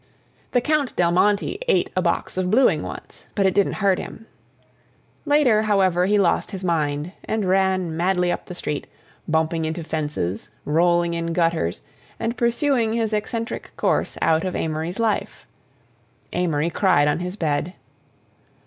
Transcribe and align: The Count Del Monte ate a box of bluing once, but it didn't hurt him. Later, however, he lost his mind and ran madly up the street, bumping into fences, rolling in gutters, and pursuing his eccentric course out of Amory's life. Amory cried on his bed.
The 0.53 0.61
Count 0.61 0.95
Del 0.95 1.11
Monte 1.11 1.59
ate 1.67 1.91
a 1.95 2.01
box 2.01 2.35
of 2.35 2.49
bluing 2.49 2.81
once, 2.81 3.27
but 3.35 3.45
it 3.45 3.53
didn't 3.53 3.73
hurt 3.83 3.99
him. 3.99 4.25
Later, 5.25 5.61
however, 5.61 6.07
he 6.07 6.17
lost 6.17 6.49
his 6.49 6.63
mind 6.63 7.11
and 7.25 7.47
ran 7.47 7.95
madly 7.95 8.31
up 8.31 8.47
the 8.47 8.55
street, 8.55 8.87
bumping 9.27 9.63
into 9.63 9.83
fences, 9.83 10.49
rolling 10.65 11.13
in 11.13 11.33
gutters, 11.33 11.83
and 12.19 12.35
pursuing 12.35 12.93
his 12.93 13.13
eccentric 13.13 13.69
course 13.77 14.17
out 14.23 14.43
of 14.43 14.55
Amory's 14.55 14.97
life. 14.97 15.45
Amory 16.33 16.71
cried 16.71 17.07
on 17.07 17.19
his 17.19 17.35
bed. 17.35 17.75